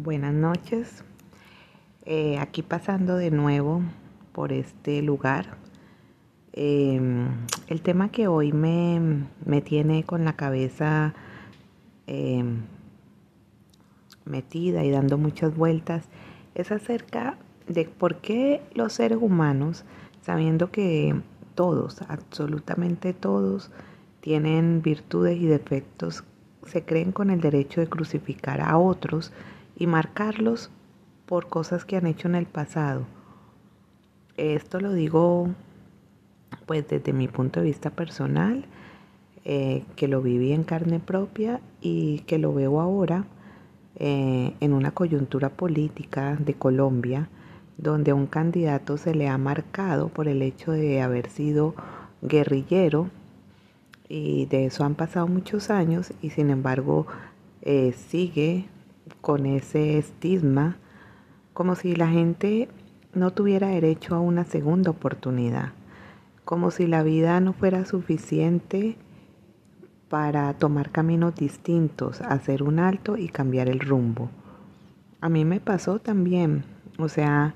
[0.00, 1.02] Buenas noches.
[2.06, 3.82] Eh, aquí pasando de nuevo
[4.30, 5.56] por este lugar.
[6.52, 7.26] Em,
[7.66, 9.26] el tema que hoy me,
[9.62, 11.14] tiene con la cabeza
[12.06, 12.60] em,
[14.24, 16.04] metida y dando muchas vueltas
[16.54, 17.36] es acerca
[17.66, 19.84] de por qué los seres humanos,
[20.22, 21.20] sabiendo que
[21.56, 23.72] todos, absolutamente todos,
[24.20, 26.22] tienen virtudes y defectos,
[26.64, 29.32] se creen con el derecho de crucificar a otros
[29.78, 30.70] y marcarlos
[31.24, 33.06] por cosas que han hecho en el pasado.
[34.36, 35.48] Esto lo digo
[36.66, 38.66] pues desde mi punto de vista personal,
[39.44, 43.24] eh, que lo viví en carne propia y que lo veo ahora
[43.96, 47.28] eh, en una coyuntura política de Colombia,
[47.78, 51.74] donde a un candidato se le ha marcado por el hecho de haber sido
[52.20, 53.08] guerrillero
[54.08, 57.06] y de eso han pasado muchos años y sin embargo
[57.62, 58.66] eh, sigue
[59.20, 60.76] con ese estigma,
[61.54, 62.68] como si la gente
[63.14, 65.72] no tuviera derecho a una segunda oportunidad,
[66.44, 68.96] como si la vida no fuera suficiente
[70.08, 74.30] para tomar caminos distintos, hacer un alto y cambiar el rumbo.
[75.20, 76.64] A mí me pasó también,
[76.98, 77.54] o sea,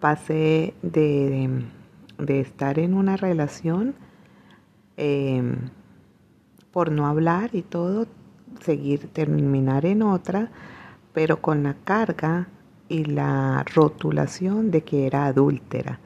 [0.00, 1.64] pasé de,
[2.18, 3.94] de estar en una relación
[4.96, 5.70] em,
[6.70, 8.06] por no hablar y todo,
[8.60, 10.50] seguir, terminar en otra,
[11.12, 12.48] pero con la carga
[12.88, 16.00] y la rotulación de que era adúltera,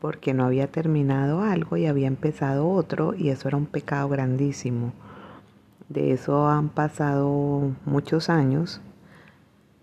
[0.00, 4.92] porque no había terminado algo y había empezado otro y eso era un pecado grandísimo.
[5.88, 8.80] De eso han pasado muchos años.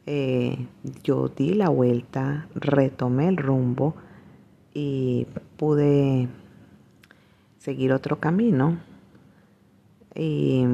[0.08, 0.68] Eh,
[1.04, 3.94] yo di la vuelta, retomé el rumbo
[4.74, 6.28] y pude
[7.60, 8.80] seguir otro camino.
[10.16, 10.66] Y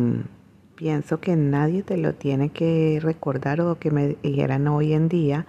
[0.75, 5.45] pienso que nadie te lo tiene que recordar o que me dijeran hoy en día,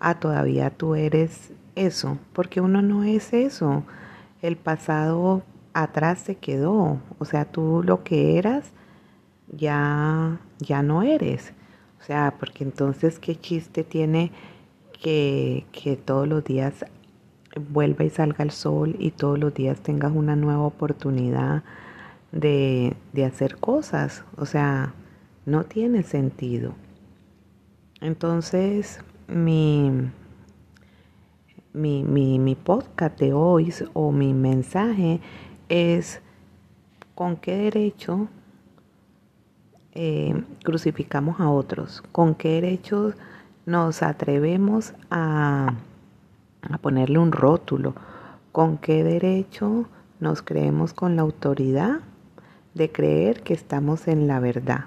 [0.00, 3.84] ah, todavía tú eres eso, porque uno no es eso.
[4.42, 5.42] El pasado
[5.74, 8.72] atrás se quedó, o sea, tú lo que eras
[9.52, 11.52] ya ya no eres.
[12.00, 14.32] O sea, porque entonces qué chiste tiene
[15.02, 16.84] que, que todos los días
[17.70, 21.62] vuelva y salga el sol y todos los días tengas una nueva oportunidad
[22.32, 22.96] de,
[23.26, 24.24] hacer cosas.
[24.36, 24.94] O sea,
[25.46, 26.74] no tiene sentido.
[28.00, 29.90] Entonces, mi,
[31.72, 35.20] mi, mi, podcast de hoy o mi mensaje
[35.68, 36.20] es
[37.14, 38.28] con qué derecho
[39.92, 43.12] eh, crucificamos a otros, con qué derecho
[43.66, 45.74] nos atrevemos a,
[46.62, 47.94] a ponerle un rótulo,
[48.52, 49.86] con qué derecho
[50.18, 52.00] nos creemos con la autoridad
[52.74, 54.84] de creer que estamos en la verdad,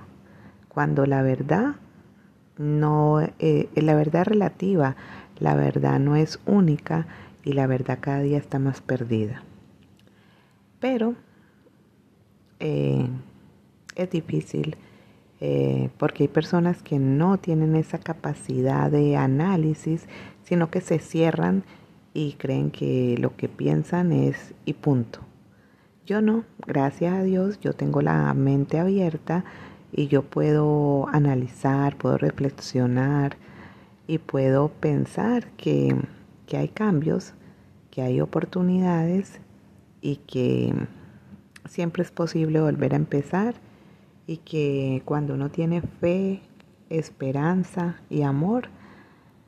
[0.68, 1.76] cuando la verdad
[2.58, 4.96] no, eh, la verdad relativa,
[5.40, 7.08] la verdad no es única
[7.44, 9.44] y la verdad cada día está más perdida.
[10.80, 11.16] Pero
[12.60, 13.08] eh,
[13.96, 14.78] es difícil
[15.42, 20.08] eh, porque hay personas que no tienen esa capacidad de análisis,
[20.44, 21.64] sino que se cierran
[22.14, 25.20] y creen que lo que piensan es y punto.
[26.06, 29.46] Yo no, gracias a Dios, yo tengo la mente abierta
[29.94, 33.38] y yo puedo analizar, puedo reflexionar
[34.06, 35.96] y puedo pensar que,
[36.46, 37.34] que hay cambios,
[37.90, 39.40] que hay oportunidades
[40.02, 40.74] y que
[41.70, 43.56] siempre es posible volver a empezar
[44.28, 46.42] y que cuando uno tiene fe,
[46.90, 48.68] esperanza y amor,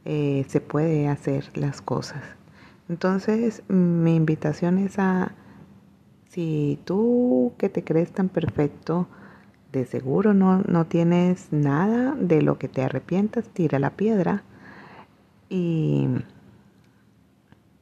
[0.06, 2.24] eh, se puede hacer las cosas.
[2.88, 5.34] Entonces mi invitación es a
[6.36, 9.08] si tú que te crees tan perfecto,
[9.72, 14.44] de seguro no, no tienes nada de lo que te arrepientas, tira la piedra.
[15.48, 16.10] Y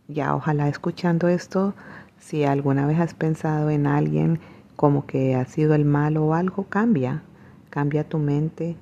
[0.07, 1.73] ya ojalá escuchando esto,
[2.19, 4.39] si alguna vez has pensado en alguien
[4.75, 7.23] como que ha sido el malo o algo, cambia,
[7.71, 8.75] cambia tu mente,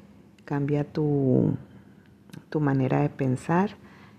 [0.44, 1.56] cambia tu,
[2.50, 3.78] tu manera de pensar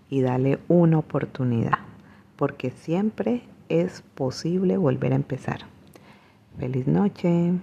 [0.08, 1.78] y dale una oportunidad,
[2.36, 5.60] porque siempre es posible volver a empezar.
[6.58, 7.54] Feliz noche.